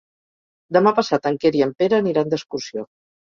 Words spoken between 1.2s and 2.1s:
en Quer i en Pere